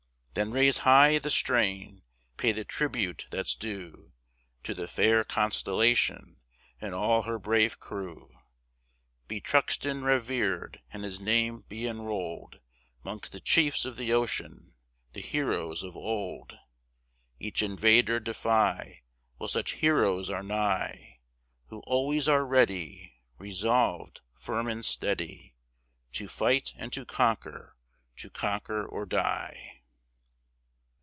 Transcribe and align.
Then 0.33 0.53
raise 0.53 0.79
high 0.79 1.19
the 1.19 1.29
strain, 1.29 2.03
pay 2.37 2.53
the 2.53 2.63
tribute 2.63 3.27
that's 3.31 3.53
due 3.53 4.13
To 4.63 4.73
the 4.73 4.87
fair 4.87 5.25
Constellation, 5.25 6.37
and 6.79 6.95
all 6.95 7.23
her 7.23 7.37
brave 7.37 7.81
Crew; 7.81 8.31
Be 9.27 9.41
Truxton 9.41 10.03
revered, 10.05 10.81
and 10.93 11.03
his 11.03 11.19
name 11.19 11.65
be 11.67 11.85
enrolled, 11.85 12.61
'Mongst 13.03 13.33
the 13.33 13.41
chiefs 13.41 13.83
of 13.83 13.97
the 13.97 14.13
ocean, 14.13 14.73
the 15.11 15.19
heroes 15.19 15.83
of 15.83 15.97
old. 15.97 16.57
Each 17.37 17.61
invader 17.61 18.21
defy, 18.21 19.01
While 19.35 19.49
such 19.49 19.73
heroes 19.73 20.29
are 20.29 20.41
nigh, 20.41 21.19
Who 21.67 21.79
always 21.81 22.29
are 22.29 22.45
ready, 22.45 23.19
Resolved, 23.37 24.21
firm, 24.33 24.69
and 24.69 24.85
steady 24.85 25.55
To 26.13 26.29
fight, 26.29 26.73
and 26.77 26.93
to 26.93 27.03
conquer, 27.03 27.75
to 28.15 28.29
conquer 28.29 28.85
or 28.85 29.05
die. 29.05 29.79